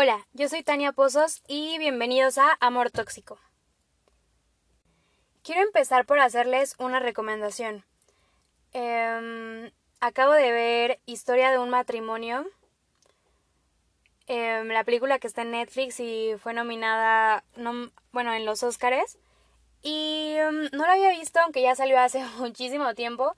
Hola, 0.00 0.28
yo 0.32 0.48
soy 0.48 0.62
Tania 0.62 0.92
Pozos 0.92 1.42
y 1.48 1.76
bienvenidos 1.78 2.38
a 2.38 2.56
Amor 2.60 2.92
Tóxico. 2.92 3.36
Quiero 5.42 5.62
empezar 5.62 6.06
por 6.06 6.20
hacerles 6.20 6.76
una 6.78 7.00
recomendación. 7.00 7.84
Em, 8.72 9.72
acabo 9.98 10.34
de 10.34 10.52
ver 10.52 11.00
Historia 11.04 11.50
de 11.50 11.58
un 11.58 11.70
matrimonio, 11.70 12.46
em, 14.28 14.68
la 14.68 14.84
película 14.84 15.18
que 15.18 15.26
está 15.26 15.42
en 15.42 15.50
Netflix 15.50 15.98
y 15.98 16.36
fue 16.40 16.54
nominada, 16.54 17.42
bueno, 18.12 18.32
en 18.34 18.44
los 18.44 18.62
Oscars. 18.62 19.18
Y 19.82 20.34
em, 20.36 20.68
no 20.70 20.86
la 20.86 20.92
había 20.92 21.10
visto, 21.10 21.40
aunque 21.40 21.62
ya 21.62 21.74
salió 21.74 21.98
hace 21.98 22.22
muchísimo 22.38 22.94
tiempo 22.94 23.34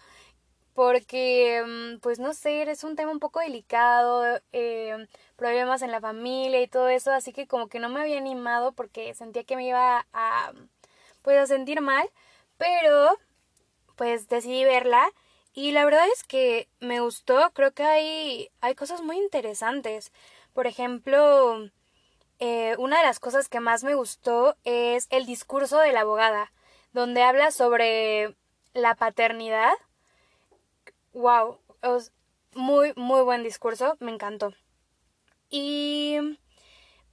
porque, 0.81 1.63
mm, 1.67 1.99
pues 2.01 2.19
no 2.21 2.33
sé, 2.33 2.63
es 2.63 2.85
un 2.85 2.97
tema 2.97 3.13
un 3.13 3.19
poco 3.19 3.41
delicado, 3.41 4.41
eh, 4.53 5.07
problemas 5.37 5.83
en 5.83 5.91
la 5.91 6.01
familia 6.01 6.63
y 6.63 6.69
todo 6.69 6.89
eso, 6.89 7.13
así 7.13 7.35
que 7.35 7.47
como 7.47 7.69
que 7.69 7.81
no 7.81 7.91
me 7.91 8.01
había 8.01 8.17
animado 8.17 8.73
porque 8.73 9.13
sentía 9.13 9.45
que 9.45 9.57
me 9.57 9.69
iba 9.69 10.07
a, 10.15 10.53
pues 11.21 11.37
a 11.39 11.47
sentir 11.47 11.83
mal, 11.83 12.09
pero 12.57 13.19
pues 13.97 14.31
decidí 14.31 14.65
verla 14.65 15.07
y 15.53 15.73
la 15.73 15.85
verdad 15.85 16.07
es 16.15 16.25
que 16.25 16.67
me 16.81 17.01
gustó, 17.01 17.51
creo 17.53 17.73
que 17.73 17.83
hay, 17.83 18.51
hay 18.63 18.75
cosas 18.75 19.03
muy 19.03 19.19
interesantes. 19.19 20.13
Por 20.55 20.67
ejemplo, 20.67 21.69
eh, 22.39 22.75
una 22.79 23.01
de 23.01 23.05
las 23.05 23.21
cosas 23.21 23.51
que 23.51 23.61
más 23.61 23.85
me 23.85 23.95
gustó 23.95 24.57
es 24.65 25.09
el 25.11 25.27
discurso 25.27 25.79
de 25.79 25.93
la 25.93 26.01
abogada, 26.01 26.55
donde 26.95 27.23
habla 27.23 27.51
sobre 27.51 28.35
la 28.73 28.95
paternidad 28.95 29.75
wow, 31.13 31.59
muy, 32.55 32.93
muy 32.97 33.23
buen 33.23 33.43
discurso, 33.43 33.97
me 34.01 34.13
encantó. 34.13 34.55
Y 35.49 36.17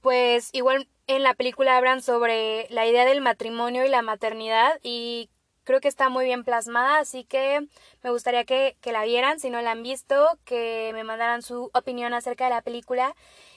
pues 0.00 0.50
igual 0.52 0.88
en 1.06 1.22
la 1.22 1.34
película 1.34 1.76
hablan 1.76 2.02
sobre 2.02 2.66
la 2.70 2.86
idea 2.86 3.04
del 3.04 3.20
matrimonio 3.20 3.84
y 3.84 3.88
la 3.88 4.02
maternidad 4.02 4.78
y 4.82 5.30
creo 5.64 5.80
que 5.80 5.88
está 5.88 6.08
muy 6.08 6.24
bien 6.24 6.44
plasmada, 6.44 6.98
así 6.98 7.24
que 7.24 7.66
me 8.02 8.10
gustaría 8.10 8.44
que, 8.44 8.76
la 8.84 9.04
vieran, 9.04 9.38
si 9.38 9.50
no 9.50 9.60
la 9.60 9.72
han 9.72 9.82
visto, 9.82 10.38
que 10.44 10.92
me 10.94 11.04
mandaran 11.04 11.42
su 11.42 11.70
opinión 11.74 12.14
acerca 12.14 12.44
de 12.44 12.50
la 12.50 12.62
película, 12.62 13.14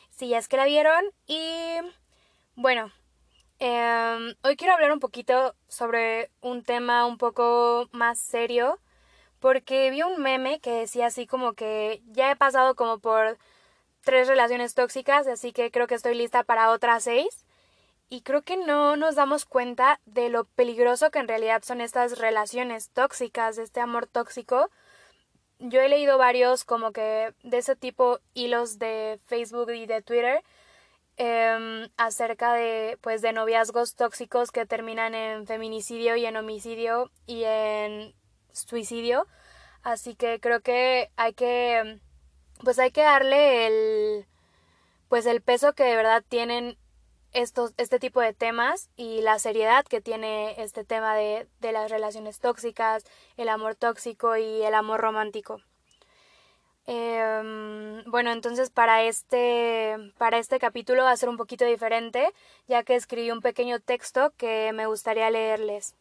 si 0.09 0.27
ya 0.27 0.37
es 0.37 0.49
que 0.49 0.57
la 0.57 0.65
vieron. 0.65 1.05
Y 1.25 1.77
bueno, 2.55 2.91
em, 3.59 4.35
hoy 4.43 4.57
quiero 4.57 4.73
hablar 4.73 4.91
un 4.91 4.99
poquito 4.99 5.55
sobre 5.69 6.31
un 6.41 6.63
tema 6.63 7.05
un 7.05 7.17
poco 7.17 7.87
más 7.93 8.19
serio 8.19 8.79
porque 9.41 9.89
vi 9.89 10.03
un 10.03 10.21
meme 10.21 10.59
que 10.61 10.71
decía 10.71 11.07
así 11.07 11.27
como 11.27 11.53
que 11.53 12.01
ya 12.11 12.31
he 12.31 12.35
pasado 12.37 12.75
como 12.75 12.99
por 12.99 13.39
tres 14.03 14.27
relaciones 14.27 14.75
tóxicas, 14.75 15.27
así 15.27 15.51
que 15.51 15.71
creo 15.71 15.87
que 15.87 15.95
estoy 15.95 16.15
lista 16.15 16.43
para 16.43 16.69
otras 16.69 17.03
seis. 17.03 17.45
Y 18.07 18.21
creo 18.21 18.43
que 18.43 18.57
no 18.57 18.97
nos 18.97 19.15
damos 19.15 19.45
cuenta 19.45 19.99
de 20.05 20.29
lo 20.29 20.45
peligroso 20.45 21.11
que 21.11 21.19
en 21.19 21.27
realidad 21.27 21.63
son 21.63 21.81
estas 21.81 22.19
relaciones 22.19 22.89
tóxicas, 22.91 23.57
este 23.57 23.79
amor 23.79 24.05
tóxico. 24.05 24.69
Yo 25.59 25.81
he 25.81 25.89
leído 25.89 26.17
varios 26.17 26.63
como 26.63 26.91
que 26.91 27.33
de 27.43 27.57
ese 27.57 27.75
tipo 27.75 28.19
hilos 28.33 28.79
de 28.79 29.19
Facebook 29.25 29.71
y 29.71 29.85
de 29.87 30.01
Twitter 30.01 30.43
em, 31.17 31.89
acerca 31.97 32.53
de 32.53 32.97
pues 33.01 33.21
de 33.21 33.33
noviazgos 33.33 33.95
tóxicos 33.95 34.51
que 34.51 34.65
terminan 34.65 35.15
en 35.15 35.47
feminicidio 35.47 36.15
y 36.15 36.25
en 36.25 36.37
homicidio 36.37 37.11
y 37.27 37.43
en 37.45 38.13
suicidio. 38.53 39.27
Así 39.83 40.15
que 40.15 40.39
creo 40.39 40.61
que 40.61 41.11
hay 41.15 41.33
que, 41.33 41.99
pues 42.63 42.79
hay 42.79 42.91
que 42.91 43.01
darle 43.01 43.67
el, 43.67 44.27
pues 45.09 45.25
el 45.25 45.41
peso 45.41 45.73
que 45.73 45.83
de 45.83 45.95
verdad 45.95 46.23
tienen 46.27 46.77
estos, 47.33 47.73
este 47.77 47.99
tipo 47.99 48.21
de 48.21 48.33
temas 48.33 48.89
y 48.95 49.21
la 49.21 49.39
seriedad 49.39 49.85
que 49.85 50.01
tiene 50.01 50.61
este 50.61 50.83
tema 50.83 51.15
de, 51.15 51.47
de 51.59 51.71
las 51.71 51.89
relaciones 51.89 52.39
tóxicas, 52.39 53.05
el 53.37 53.49
amor 53.49 53.75
tóxico 53.75 54.37
y 54.37 54.63
el 54.63 54.75
amor 54.75 55.01
romántico. 55.01 55.61
Em, 56.87 58.03
bueno, 58.05 58.31
entonces 58.31 58.69
para 58.69 59.03
este, 59.03 59.95
para 60.17 60.39
este 60.39 60.59
capítulo 60.59 61.03
va 61.03 61.11
a 61.11 61.17
ser 61.17 61.29
un 61.29 61.37
poquito 61.37 61.65
diferente, 61.65 62.33
ya 62.67 62.83
que 62.83 62.95
escribí 62.95 63.31
un 63.31 63.41
pequeño 63.41 63.79
texto 63.79 64.33
que 64.37 64.71
me 64.73 64.87
gustaría 64.87 65.29
leerles. 65.29 65.95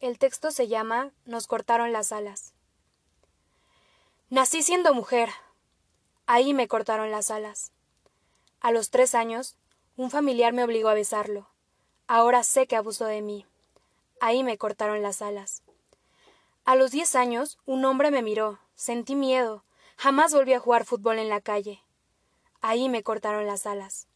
El 0.00 0.20
texto 0.20 0.52
se 0.52 0.68
llama 0.68 1.10
Nos 1.24 1.48
cortaron 1.48 1.92
las 1.92 2.12
alas. 2.12 2.54
Nací 4.30 4.62
siendo 4.62 4.94
mujer. 4.94 5.28
Ahí 6.24 6.54
me 6.54 6.68
cortaron 6.68 7.10
las 7.10 7.32
alas. 7.32 7.72
A 8.60 8.70
los 8.70 8.90
tres 8.90 9.16
años, 9.16 9.56
un 9.96 10.12
familiar 10.12 10.52
me 10.52 10.62
obligó 10.62 10.88
a 10.88 10.94
besarlo. 10.94 11.48
Ahora 12.06 12.44
sé 12.44 12.68
que 12.68 12.76
abusó 12.76 13.06
de 13.06 13.22
mí. 13.22 13.44
Ahí 14.20 14.44
me 14.44 14.56
cortaron 14.56 15.02
las 15.02 15.20
alas. 15.20 15.64
A 16.64 16.76
los 16.76 16.92
diez 16.92 17.16
años, 17.16 17.58
un 17.66 17.84
hombre 17.84 18.12
me 18.12 18.22
miró. 18.22 18.60
Sentí 18.76 19.16
miedo. 19.16 19.64
Jamás 19.96 20.32
volví 20.32 20.52
a 20.52 20.60
jugar 20.60 20.84
fútbol 20.84 21.18
en 21.18 21.28
la 21.28 21.40
calle. 21.40 21.82
Ahí 22.60 22.88
me 22.88 23.02
cortaron 23.02 23.48
las 23.48 23.66
alas. 23.66 24.06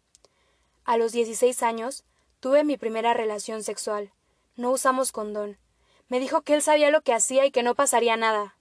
A 0.85 0.97
los 0.97 1.11
dieciséis 1.11 1.65
años, 1.65 2.05
tuve 2.39 2.63
mi 2.63 2.77
primera 2.77 3.15
relación 3.15 3.65
sexual. 3.65 4.13
No 4.55 4.71
usamos 4.71 5.11
condón. 5.11 5.59
Me 6.13 6.21
dijo 6.21 6.43
que 6.43 6.53
él 6.53 6.61
sabía 6.61 6.91
lo 6.91 7.01
que 7.01 7.15
hacía 7.15 7.47
y 7.47 7.51
que 7.51 7.63
no 7.63 7.75
pasaría 7.75 8.19
nada. 8.19 8.55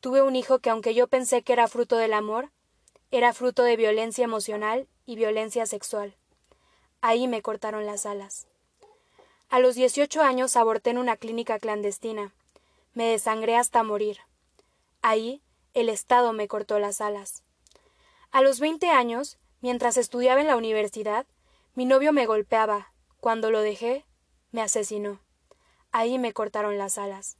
Tuve 0.00 0.22
un 0.22 0.34
hijo 0.34 0.58
que, 0.58 0.70
aunque 0.70 0.92
yo 0.92 1.06
pensé 1.06 1.42
que 1.42 1.52
era 1.52 1.68
fruto 1.68 1.96
del 1.96 2.12
amor, 2.12 2.50
era 3.12 3.32
fruto 3.32 3.62
de 3.62 3.76
violencia 3.76 4.24
emocional 4.24 4.88
y 5.06 5.14
violencia 5.14 5.66
sexual. 5.66 6.16
Ahí 7.00 7.28
me 7.28 7.42
cortaron 7.42 7.86
las 7.86 8.06
alas. 8.06 8.48
A 9.48 9.60
los 9.60 9.76
dieciocho 9.76 10.20
años 10.20 10.56
aborté 10.56 10.90
en 10.90 10.98
una 10.98 11.16
clínica 11.16 11.60
clandestina. 11.60 12.34
Me 12.92 13.06
desangré 13.06 13.54
hasta 13.54 13.84
morir. 13.84 14.18
Ahí 15.00 15.44
el 15.74 15.88
Estado 15.88 16.32
me 16.32 16.48
cortó 16.48 16.80
las 16.80 17.00
alas. 17.00 17.44
A 18.32 18.42
los 18.42 18.58
veinte 18.58 18.90
años, 18.90 19.38
mientras 19.60 19.96
estudiaba 19.96 20.40
en 20.40 20.48
la 20.48 20.56
universidad, 20.56 21.24
mi 21.76 21.84
novio 21.84 22.12
me 22.12 22.26
golpeaba. 22.26 22.92
Cuando 23.20 23.52
lo 23.52 23.60
dejé, 23.60 24.04
me 24.50 24.60
asesinó. 24.60 25.20
Ahí 25.92 26.18
me 26.18 26.32
cortaron 26.32 26.78
las 26.78 26.98
alas. 26.98 27.38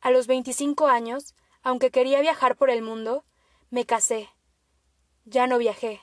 A 0.00 0.10
los 0.10 0.26
veinticinco 0.26 0.86
años, 0.86 1.34
aunque 1.62 1.90
quería 1.90 2.20
viajar 2.20 2.56
por 2.56 2.70
el 2.70 2.82
mundo, 2.82 3.24
me 3.70 3.84
casé. 3.84 4.30
Ya 5.24 5.46
no 5.46 5.58
viajé, 5.58 6.00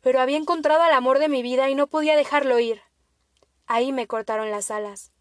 pero 0.00 0.20
había 0.20 0.36
encontrado 0.36 0.82
al 0.82 0.92
amor 0.92 1.18
de 1.18 1.28
mi 1.28 1.42
vida 1.42 1.70
y 1.70 1.74
no 1.74 1.86
podía 1.86 2.16
dejarlo 2.16 2.58
ir. 2.58 2.82
Ahí 3.66 3.92
me 3.92 4.06
cortaron 4.06 4.50
las 4.50 4.70
alas. 4.70 5.12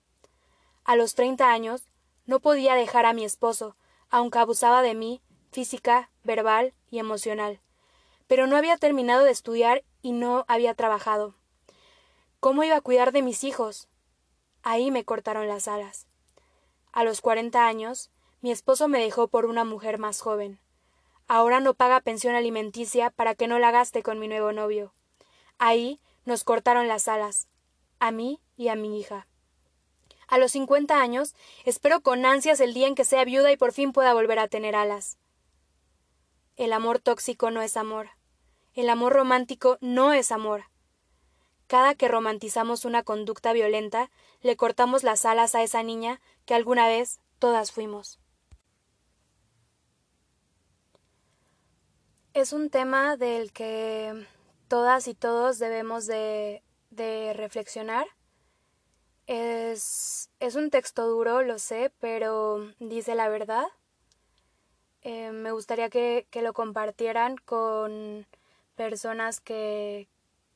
A 0.83 0.95
los 0.95 1.15
treinta 1.15 1.51
años, 1.51 1.87
no 2.25 2.39
podía 2.39 2.75
dejar 2.75 3.05
a 3.05 3.13
mi 3.13 3.23
esposo, 3.23 3.77
aunque 4.09 4.39
abusaba 4.39 4.81
de 4.81 4.95
mí, 4.95 5.21
física, 5.51 6.09
verbal 6.23 6.73
y 6.89 6.99
emocional. 6.99 7.61
Pero 8.27 8.47
no 8.47 8.57
había 8.57 8.77
terminado 8.77 9.23
de 9.23 9.31
estudiar 9.31 9.83
y 10.01 10.11
no 10.13 10.45
había 10.47 10.73
trabajado. 10.73 11.35
¿Cómo 12.39 12.63
iba 12.63 12.75
a 12.75 12.81
cuidar 12.81 13.11
de 13.11 13.21
mis 13.21 13.43
hijos? 13.43 13.87
Ahí 14.63 14.91
me 14.91 15.03
cortaron 15.03 15.47
las 15.47 15.68
alas. 15.68 16.07
A 16.94 17.03
los 17.03 17.22
cuarenta 17.22 17.68
años, 17.68 18.12
mi 18.41 18.51
esposo 18.51 18.88
me 18.88 19.00
dejó 19.00 19.28
por 19.28 19.46
una 19.46 19.66
mujer 19.66 20.00
más 20.00 20.22
joven. 20.22 20.59
Ahora 21.28 21.59
no 21.59 21.74
paga 21.74 22.01
pensión 22.01 22.34
alimenticia 22.35 23.09
para 23.09 23.35
que 23.35 23.47
no 23.47 23.59
la 23.59 23.72
gaste 23.72 24.03
con 24.03 24.19
mi 24.19 24.28
nuevo 24.28 24.51
novio. 24.51 24.94
Ahí 25.57 26.00
nos 26.25 26.44
cortaron 26.44 26.88
las 26.88 27.07
alas, 27.07 27.47
a 28.00 28.12
mí 28.12 28.40
y 28.56 28.69
a 28.69 28.75
mi 28.75 29.00
hija. 29.00 29.28
A 30.28 30.38
los 30.38 30.51
cincuenta 30.51 31.01
años, 31.01 31.35
espero 31.66 32.01
con 32.01 32.25
ansias 32.25 32.59
el 32.59 32.74
día 32.74 32.88
en 32.88 32.95
que 32.95 33.06
sea 33.06 33.25
viuda 33.25 33.51
y 33.51 33.57
por 33.57 33.74
fin 33.74 33.91
pueda 33.91 34.13
volver 34.13 34.40
a 34.40 34.47
tener 34.47 34.75
alas. 34.75 35.18
El 36.56 36.72
amor 36.72 37.00
tóxico 37.00 37.51
no 37.51 37.62
es 37.62 37.78
amor. 37.78 38.12
El 38.74 38.90
amor 38.90 39.13
romántico 39.13 39.78
no 39.81 40.13
es 40.13 40.31
amor. 40.31 40.66
Cada 41.73 41.95
que 41.95 42.07
romantizamos 42.07 42.85
una 42.85 43.01
conducta 43.01 43.51
violenta, 43.51 44.11
le 44.43 44.55
cortamos 44.55 45.01
las 45.01 45.25
alas 45.25 45.55
a 45.55 45.63
esa 45.63 45.81
niña 45.81 46.21
que 46.45 46.53
alguna 46.53 46.87
vez 46.87 47.19
todas 47.39 47.71
fuimos. 47.71 48.19
Es 52.35 52.53
un 52.53 52.69
tema 52.69 53.17
del 53.17 53.51
que 53.51 54.27
todas 54.67 55.07
y 55.07 55.15
todos 55.15 55.57
debemos 55.57 56.05
de, 56.05 56.61
reflexionar. 57.35 58.05
Es, 59.25 60.29
es, 60.39 60.53
un 60.53 60.69
texto 60.69 61.07
duro, 61.07 61.41
lo 61.41 61.57
sé, 61.57 61.91
pero 61.99 62.71
dice 62.77 63.15
la 63.15 63.29
verdad. 63.29 63.65
Eh, 65.01 65.31
me 65.31 65.51
gustaría 65.51 65.89
que, 65.89 66.27
que 66.29 66.43
lo 66.43 66.53
compartieran 66.53 67.35
con 67.37 68.27
personas 68.75 69.41
que, 69.41 70.07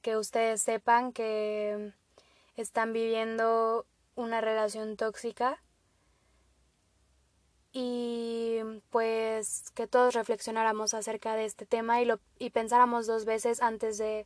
que 0.07 0.15
ustedes 0.15 0.61
sepan 0.61 1.11
que 1.11 1.91
están 2.55 2.93
viviendo 2.93 3.85
una 4.15 4.39
relación 4.39 4.95
tóxica 4.95 5.61
y 7.73 8.61
pues 8.89 9.69
que 9.75 9.85
todos 9.85 10.13
reflexionáramos 10.13 10.93
acerca 10.93 11.35
de 11.35 11.43
este 11.43 11.65
tema 11.65 12.01
y, 12.01 12.05
lo, 12.05 12.21
y 12.39 12.51
pensáramos 12.51 13.05
dos 13.05 13.25
veces 13.25 13.61
antes 13.61 13.97
de, 13.97 14.25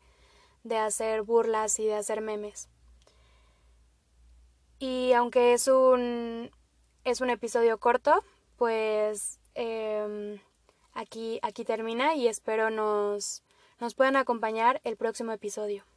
de 0.64 0.78
hacer 0.78 1.24
burlas 1.24 1.80
y 1.80 1.88
de 1.88 1.96
hacer 1.96 2.22
memes. 2.22 2.70
Y 4.78 5.14
aunque 5.14 5.54
es 5.54 5.68
un, 5.68 6.52
es 7.06 7.22
un 7.22 7.32
episodio 7.32 7.80
corto, 7.80 8.24
pues 8.56 9.40
em, 9.56 10.40
aquí, 10.94 11.40
aquí 11.42 11.66
termina 11.66 12.14
y 12.14 12.28
espero 12.28 12.70
nos, 12.70 13.42
nos 13.82 13.96
puedan 13.96 14.16
acompañar 14.16 14.80
el 14.84 14.96
próximo 14.96 15.32
episodio. 15.32 15.91